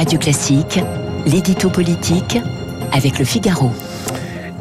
Radio 0.00 0.18
Classique, 0.18 0.80
l'édito 1.26 1.68
politique 1.68 2.38
avec 2.90 3.18
le 3.18 3.24
Figaro. 3.26 3.70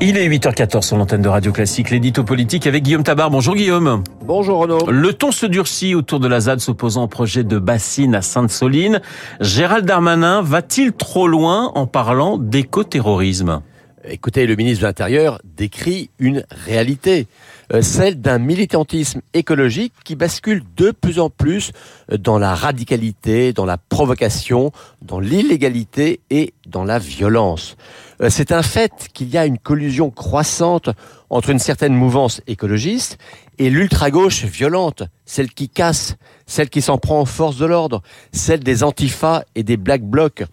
Il 0.01 0.17
est 0.17 0.27
8h14 0.27 0.81
sur 0.81 0.97
l'antenne 0.97 1.21
de 1.21 1.29
Radio 1.29 1.54
Classique, 1.54 1.92
l'édito 1.92 2.25
politique 2.25 2.67
avec 2.67 2.83
Guillaume 2.83 3.04
Tabar. 3.04 3.32
Bonjour 3.32 3.56
Guillaume. 3.56 4.04
Bonjour 4.25 4.60
Renaud. 4.60 4.92
Le 4.92 5.14
ton 5.14 5.32
se 5.32 5.46
durcit 5.46 5.96
autour 5.96 6.20
de 6.20 6.28
la 6.28 6.42
ZAD 6.42 6.60
s'opposant 6.60 7.04
au 7.04 7.08
projet 7.08 7.46
de 7.46 7.58
bassine 7.58 8.16
à 8.16 8.21
Sainte-Soline. 8.21 9.00
Gérald 9.39 9.86
Darmanin 9.86 10.41
va-t-il 10.41 10.91
trop 10.91 11.30
loin 11.30 11.71
en 11.74 11.88
parlant 11.88 12.38
d'écoterrorisme? 12.38 13.62
Écoutez, 14.05 14.47
le 14.47 14.55
ministre 14.55 14.84
de 14.84 14.88
l'Intérieur 14.88 15.41
décrit 15.43 16.09
une 16.20 16.45
réalité, 16.52 17.27
euh, 17.73 17.81
celle 17.81 18.21
d'un 18.21 18.38
militantisme 18.38 19.20
écologique 19.34 19.93
qui 20.05 20.16
bascule 20.16 20.63
de 20.77 20.91
plus 20.91 21.20
en 21.20 21.29
plus 21.29 21.73
dans 22.17 22.39
la 22.39 22.55
radicalité, 22.55 23.52
dans 23.52 23.66
la 23.66 23.77
provocation, 23.77 24.71
dans 25.02 25.20
l'illégalité 25.20 26.21
et 26.30 26.54
dans 26.66 26.85
la 26.85 26.98
violence. 26.98 27.76
Euh, 28.21 28.30
c'est 28.30 28.54
un 28.54 28.63
fait 28.63 29.09
qu'il 29.13 29.27
y 29.27 29.38
a 29.38 29.45
une 29.45 29.57
collusion 29.57 30.12
croissante 30.12 30.90
entre 31.29 31.49
une 31.49 31.59
certaine 31.59 31.93
mouvance 31.93 32.41
écologiste 32.48 33.18
et 33.57 33.70
l'ultra-gauche 33.70 34.45
violente, 34.45 35.04
celle 35.26 35.52
qui 35.52 35.68
casse, 35.68 36.16
celle 36.45 36.70
qui 36.70 36.81
s'en 36.81 36.98
prend 36.98 37.21
aux 37.21 37.26
forces 37.26 37.57
de 37.57 37.66
l'ordre, 37.66 38.02
celle 38.31 38.62
des 38.62 38.84
antifas 38.84 39.43
et 39.55 39.63
des 39.63 39.76
black 39.76 40.04
blocs. 40.04 40.45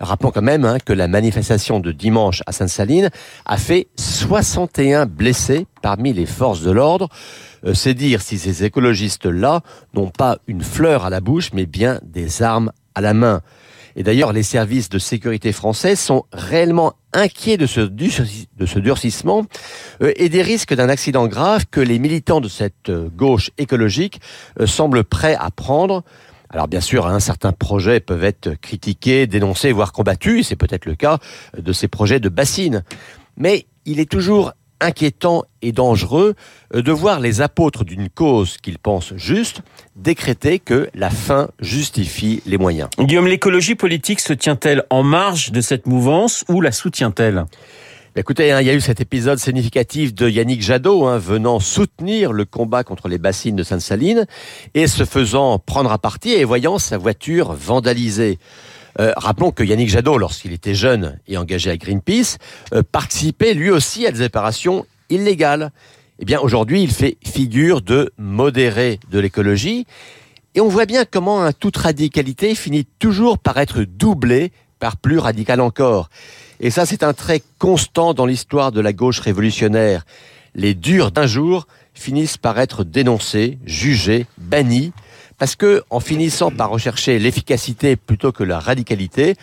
Rappelons 0.00 0.30
quand 0.30 0.42
même 0.42 0.64
hein, 0.64 0.78
que 0.84 0.92
la 0.92 1.08
manifestation 1.08 1.80
de 1.80 1.92
dimanche 1.92 2.42
à 2.46 2.52
Sainte-Saline 2.52 3.10
a 3.46 3.56
fait 3.56 3.88
61 3.96 5.06
blessés 5.06 5.66
parmi 5.82 6.12
les 6.12 6.26
forces 6.26 6.62
de 6.62 6.70
l'ordre. 6.70 7.08
Euh, 7.64 7.74
c'est 7.74 7.94
dire 7.94 8.20
si 8.20 8.38
ces 8.38 8.64
écologistes-là 8.64 9.62
n'ont 9.94 10.10
pas 10.10 10.38
une 10.46 10.62
fleur 10.62 11.04
à 11.04 11.10
la 11.10 11.20
bouche, 11.20 11.50
mais 11.52 11.66
bien 11.66 12.00
des 12.02 12.42
armes 12.42 12.72
à 12.94 13.00
la 13.00 13.14
main. 13.14 13.40
Et 13.96 14.02
d'ailleurs, 14.02 14.32
les 14.32 14.42
services 14.42 14.88
de 14.88 14.98
sécurité 14.98 15.52
français 15.52 15.94
sont 15.94 16.24
réellement 16.32 16.94
inquiets 17.12 17.56
de 17.56 17.66
ce, 17.66 17.80
durcissement 18.78 19.46
euh, 20.02 20.12
et 20.16 20.28
des 20.28 20.42
risques 20.42 20.74
d'un 20.74 20.88
accident 20.88 21.28
grave 21.28 21.66
que 21.70 21.80
les 21.80 22.00
militants 22.00 22.40
de 22.40 22.48
cette 22.48 22.88
euh, 22.88 23.08
gauche 23.14 23.52
écologique 23.56 24.20
semblent 24.66 25.04
prêts 25.04 25.36
à 25.38 25.50
prendre. 25.52 26.02
Alors 26.54 26.68
bien 26.68 26.80
sûr, 26.80 27.08
hein, 27.08 27.18
certains 27.18 27.50
projets 27.50 27.98
peuvent 27.98 28.22
être 28.22 28.54
critiqués, 28.54 29.26
dénoncés, 29.26 29.72
voire 29.72 29.90
combattus, 29.90 30.46
c'est 30.46 30.56
peut-être 30.56 30.86
le 30.86 30.94
cas 30.94 31.18
de 31.58 31.72
ces 31.72 31.88
projets 31.88 32.20
de 32.20 32.28
bassines. 32.28 32.84
Mais 33.36 33.66
il 33.86 33.98
est 33.98 34.08
toujours 34.08 34.52
inquiétant 34.80 35.42
et 35.62 35.72
dangereux 35.72 36.34
de 36.72 36.92
voir 36.92 37.18
les 37.18 37.40
apôtres 37.40 37.84
d'une 37.84 38.08
cause 38.08 38.56
qu'ils 38.58 38.78
pensent 38.78 39.14
juste 39.16 39.62
décréter 39.96 40.60
que 40.60 40.88
la 40.94 41.10
fin 41.10 41.48
justifie 41.58 42.40
les 42.46 42.56
moyens. 42.56 42.88
Guillaume, 43.00 43.26
l'écologie 43.26 43.74
politique 43.74 44.20
se 44.20 44.32
tient-elle 44.32 44.84
en 44.90 45.02
marge 45.02 45.50
de 45.50 45.60
cette 45.60 45.86
mouvance 45.88 46.44
ou 46.48 46.60
la 46.60 46.70
soutient-elle? 46.70 47.46
Écoutez, 48.16 48.52
hein, 48.52 48.60
il 48.60 48.68
y 48.68 48.70
a 48.70 48.74
eu 48.74 48.80
cet 48.80 49.00
épisode 49.00 49.40
significatif 49.40 50.14
de 50.14 50.28
Yannick 50.28 50.62
Jadot 50.62 51.04
hein, 51.04 51.18
venant 51.18 51.58
soutenir 51.58 52.32
le 52.32 52.44
combat 52.44 52.84
contre 52.84 53.08
les 53.08 53.18
bassines 53.18 53.56
de 53.56 53.64
Sainte-Saline 53.64 54.26
et 54.74 54.86
se 54.86 55.04
faisant 55.04 55.58
prendre 55.58 55.90
à 55.90 55.98
partie 55.98 56.30
et 56.30 56.44
voyant 56.44 56.78
sa 56.78 56.96
voiture 56.96 57.54
vandalisée. 57.54 58.38
Euh, 59.00 59.12
rappelons 59.16 59.50
que 59.50 59.64
Yannick 59.64 59.88
Jadot, 59.88 60.16
lorsqu'il 60.16 60.52
était 60.52 60.76
jeune 60.76 61.18
et 61.26 61.36
engagé 61.36 61.70
à 61.70 61.76
Greenpeace, 61.76 62.38
euh, 62.72 62.84
participait 62.84 63.52
lui 63.52 63.70
aussi 63.70 64.06
à 64.06 64.12
des 64.12 64.22
opérations 64.22 64.86
illégales. 65.10 65.72
Eh 66.20 66.24
bien, 66.24 66.38
aujourd'hui, 66.38 66.84
il 66.84 66.92
fait 66.92 67.16
figure 67.26 67.82
de 67.82 68.12
modéré 68.16 69.00
de 69.10 69.18
l'écologie. 69.18 69.88
Et 70.54 70.60
on 70.60 70.68
voit 70.68 70.86
bien 70.86 71.04
comment 71.04 71.42
un 71.42 71.50
toute 71.50 71.78
radicalité 71.78 72.54
finit 72.54 72.86
toujours 73.00 73.40
par 73.40 73.58
être 73.58 73.82
doublée 73.82 74.52
par 74.78 74.96
plus 74.96 75.18
radical 75.18 75.60
encore. 75.60 76.08
Et 76.60 76.70
ça, 76.70 76.86
c'est 76.86 77.02
un 77.02 77.12
trait 77.12 77.42
constant 77.58 78.14
dans 78.14 78.26
l'histoire 78.26 78.72
de 78.72 78.80
la 78.80 78.92
gauche 78.92 79.20
révolutionnaire. 79.20 80.04
Les 80.54 80.74
durs 80.74 81.10
d'un 81.10 81.26
jour 81.26 81.66
finissent 81.94 82.36
par 82.36 82.58
être 82.58 82.84
dénoncés, 82.84 83.58
jugés, 83.64 84.26
bannis, 84.38 84.92
parce 85.38 85.56
que, 85.56 85.82
en 85.90 86.00
finissant 86.00 86.50
par 86.50 86.70
rechercher 86.70 87.18
l'efficacité 87.18 87.96
plutôt 87.96 88.32
que 88.32 88.44
la 88.44 88.60
radicalité, 88.60 89.34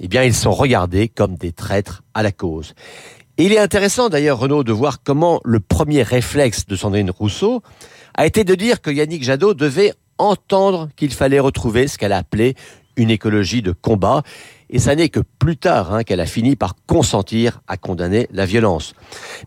eh 0.00 0.08
bien, 0.08 0.22
ils 0.22 0.34
sont 0.34 0.52
regardés 0.52 1.08
comme 1.08 1.36
des 1.36 1.52
traîtres 1.52 2.02
à 2.14 2.22
la 2.22 2.32
cause. 2.32 2.74
Et 3.38 3.44
il 3.44 3.52
est 3.52 3.58
intéressant 3.58 4.08
d'ailleurs, 4.08 4.38
Renaud, 4.38 4.64
de 4.64 4.72
voir 4.72 5.02
comment 5.02 5.40
le 5.44 5.60
premier 5.60 6.02
réflexe 6.02 6.66
de 6.66 6.76
Sandrine 6.76 7.10
Rousseau 7.10 7.62
a 8.14 8.26
été 8.26 8.44
de 8.44 8.54
dire 8.54 8.82
que 8.82 8.90
Yannick 8.90 9.22
Jadot 9.22 9.54
devait 9.54 9.94
entendre 10.18 10.88
qu'il 10.96 11.12
fallait 11.12 11.38
retrouver 11.38 11.86
ce 11.86 11.96
qu'elle 11.96 12.12
a 12.12 12.18
appelé 12.18 12.56
une 12.98 13.10
écologie 13.10 13.62
de 13.62 13.72
combat. 13.72 14.22
Et 14.70 14.78
ça 14.78 14.94
n'est 14.94 15.08
que 15.08 15.20
plus 15.38 15.56
tard 15.56 15.94
hein, 15.94 16.04
qu'elle 16.04 16.20
a 16.20 16.26
fini 16.26 16.54
par 16.54 16.74
consentir 16.86 17.62
à 17.68 17.78
condamner 17.78 18.28
la 18.32 18.44
violence. 18.44 18.94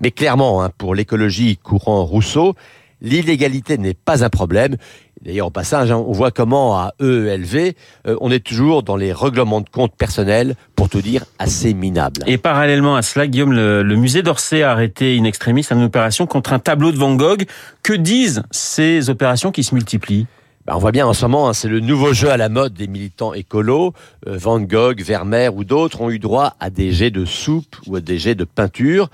Mais 0.02 0.10
clairement, 0.10 0.64
hein, 0.64 0.72
pour 0.76 0.96
l'écologie 0.96 1.58
courant 1.58 2.04
Rousseau, 2.04 2.56
l'illégalité 3.02 3.78
n'est 3.78 3.94
pas 3.94 4.24
un 4.24 4.30
problème. 4.30 4.78
D'ailleurs, 5.24 5.48
au 5.48 5.52
passage, 5.52 5.92
hein, 5.92 5.98
on 5.98 6.12
voit 6.12 6.32
comment 6.32 6.78
à 6.78 6.94
EELV, 7.00 7.74
euh, 8.08 8.18
on 8.22 8.32
est 8.32 8.44
toujours 8.44 8.82
dans 8.82 8.96
les 8.96 9.14
règlements 9.14 9.62
de 9.62 9.70
compte 9.70 9.96
personnels, 9.96 10.56
pour 10.76 10.90
tout 10.90 11.02
dire, 11.02 11.26
assez 11.38 11.76
minables. 11.76 12.24
Et 12.26 12.40
parallèlement 12.40 12.96
à 12.96 13.04
cela, 13.04 13.28
Guillaume, 13.28 13.54
le, 13.54 13.96
musée 13.96 14.24
d'Orsay 14.24 14.64
a 14.64 14.72
arrêté 14.72 15.20
in 15.20 15.26
extremis 15.26 15.64
une 15.70 15.84
opération 15.84 16.26
contre 16.26 16.54
un 16.54 16.60
tableau 16.60 16.92
de 16.92 16.98
Van 16.98 17.14
Gogh. 17.14 17.46
Que 17.84 17.94
disent 17.94 18.42
ces 18.50 19.12
opérations 19.12 19.52
qui 19.52 19.64
se 19.64 19.76
multiplient? 19.76 20.26
Ben, 20.68 20.76
on 20.76 20.78
voit 20.78 20.92
bien 20.92 21.08
en 21.08 21.14
ce 21.14 21.26
moment, 21.26 21.50
hein, 21.50 21.54
c'est 21.54 21.68
le 21.68 21.80
nouveau 21.80 22.14
jeu 22.14 22.30
à 22.30 22.38
la 22.38 22.48
mode 22.48 22.76
des 22.76 22.88
militants 22.88 23.34
écolos. 23.34 23.94
Euh, 24.28 24.38
Van 24.38 24.60
Gogh, 24.60 25.02
Vermeer 25.02 25.56
ou 25.56 25.64
d'autres 25.64 26.02
ont 26.02 26.12
eu 26.12 26.20
droit 26.20 26.54
à 26.60 26.70
des 26.70 26.92
jets 26.92 27.10
de 27.10 27.26
soupe 27.26 27.78
ou 27.88 27.96
à 27.96 28.00
des 28.00 28.20
jets 28.20 28.36
de 28.36 28.44
peinture. 28.44 29.10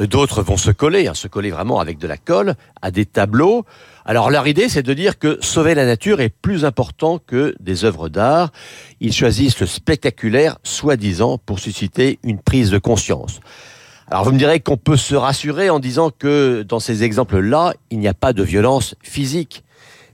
Euh, 0.00 0.08
d'autres 0.08 0.42
vont 0.42 0.56
se 0.56 0.72
coller, 0.72 1.06
hein, 1.06 1.14
se 1.14 1.28
coller 1.28 1.52
vraiment 1.52 1.78
avec 1.78 1.98
de 1.98 2.08
la 2.08 2.16
colle, 2.16 2.56
à 2.82 2.90
des 2.90 3.06
tableaux. 3.06 3.64
Alors 4.06 4.28
leur 4.28 4.48
idée, 4.48 4.68
c'est 4.68 4.82
de 4.82 4.92
dire 4.92 5.20
que 5.20 5.38
sauver 5.40 5.76
la 5.76 5.86
nature 5.86 6.20
est 6.20 6.30
plus 6.30 6.64
important 6.64 7.20
que 7.24 7.54
des 7.60 7.84
œuvres 7.84 8.08
d'art. 8.08 8.50
Ils 9.00 9.12
choisissent 9.12 9.60
le 9.60 9.66
spectaculaire, 9.66 10.58
soi-disant, 10.64 11.38
pour 11.38 11.60
susciter 11.60 12.18
une 12.24 12.40
prise 12.40 12.72
de 12.72 12.78
conscience. 12.78 13.38
Alors 14.10 14.24
vous 14.24 14.32
me 14.32 14.38
direz 14.38 14.58
qu'on 14.58 14.78
peut 14.78 14.96
se 14.96 15.14
rassurer 15.14 15.70
en 15.70 15.78
disant 15.78 16.10
que 16.10 16.64
dans 16.66 16.80
ces 16.80 17.04
exemples-là, 17.04 17.74
il 17.90 18.00
n'y 18.00 18.08
a 18.08 18.14
pas 18.14 18.32
de 18.32 18.42
violence 18.42 18.96
physique. 19.00 19.62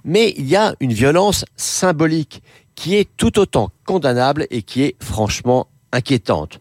Mais 0.04 0.34
il 0.36 0.46
y 0.46 0.56
a 0.56 0.74
une 0.80 0.92
violence 0.92 1.44
symbolique 1.56 2.42
qui 2.74 2.96
est 2.96 3.08
tout 3.16 3.38
autant 3.38 3.70
condamnable 3.86 4.46
et 4.50 4.62
qui 4.62 4.82
est 4.82 4.96
franchement 5.02 5.68
inquiétante. 5.92 6.60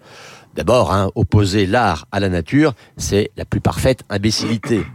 D'abord, 0.56 0.94
hein, 0.94 1.10
opposer 1.16 1.66
l'art 1.66 2.06
à 2.12 2.20
la 2.20 2.30
nature, 2.30 2.74
c'est 2.98 3.32
la 3.38 3.46
plus 3.46 3.60
parfaite 3.60 4.04
imbécilité. 4.10 4.86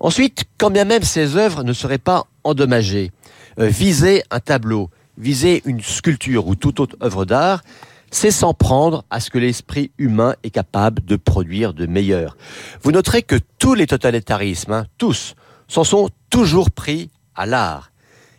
Ensuite, 0.00 0.44
quand 0.58 0.70
bien 0.70 0.84
même 0.84 1.02
ces 1.02 1.36
œuvres 1.36 1.62
ne 1.62 1.72
seraient 1.72 1.98
pas 1.98 2.24
endommagées, 2.44 3.12
euh, 3.58 3.66
viser 3.66 4.22
un 4.30 4.40
tableau, 4.40 4.90
viser 5.18 5.62
une 5.64 5.80
sculpture 5.82 6.46
ou 6.46 6.54
toute 6.54 6.80
autre 6.80 6.96
œuvre 7.02 7.24
d'art, 7.24 7.62
c'est 8.10 8.30
s'en 8.30 8.54
prendre 8.54 9.04
à 9.10 9.20
ce 9.20 9.30
que 9.30 9.38
l'esprit 9.38 9.90
humain 9.98 10.34
est 10.42 10.50
capable 10.50 11.04
de 11.04 11.16
produire 11.16 11.74
de 11.74 11.86
meilleur. 11.86 12.36
Vous 12.82 12.92
noterez 12.92 13.22
que 13.22 13.36
tous 13.58 13.74
les 13.74 13.86
totalitarismes, 13.86 14.72
hein, 14.72 14.86
tous, 14.96 15.34
s'en 15.68 15.84
sont 15.84 16.08
toujours 16.30 16.70
pris 16.70 17.10
à 17.36 17.46
l'art, 17.46 17.90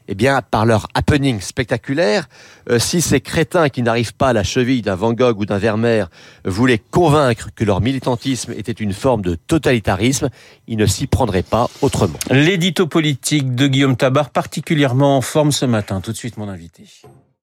eh 0.07 0.15
bien, 0.15 0.41
par 0.41 0.65
leur 0.65 0.87
happening 0.93 1.41
spectaculaire, 1.41 2.29
euh, 2.69 2.79
si 2.79 3.01
ces 3.01 3.19
crétins 3.19 3.69
qui 3.69 3.81
n'arrivent 3.81 4.13
pas 4.13 4.29
à 4.29 4.33
la 4.33 4.43
cheville 4.43 4.81
d'un 4.81 4.95
Van 4.95 5.13
Gogh 5.13 5.39
ou 5.39 5.45
d'un 5.45 5.57
Vermeer 5.57 6.05
voulaient 6.45 6.81
convaincre 6.91 7.49
que 7.55 7.63
leur 7.63 7.81
militantisme 7.81 8.53
était 8.53 8.71
une 8.71 8.93
forme 8.93 9.21
de 9.21 9.35
totalitarisme, 9.35 10.29
ils 10.67 10.77
ne 10.77 10.85
s'y 10.85 11.07
prendraient 11.07 11.43
pas 11.43 11.69
autrement. 11.81 12.19
L'édito 12.31 12.87
politique 12.87 13.53
de 13.55 13.67
Guillaume 13.67 13.97
Tabar 13.97 14.29
particulièrement 14.29 15.17
en 15.17 15.21
forme 15.21 15.51
ce 15.51 15.65
matin. 15.65 16.01
Tout 16.01 16.11
de 16.11 16.17
suite, 16.17 16.37
mon 16.37 16.47
invité. 16.47 16.83